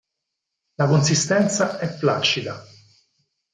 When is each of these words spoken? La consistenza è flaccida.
La 0.79 0.87
consistenza 0.87 1.77
è 1.77 1.85
flaccida. 1.87 2.59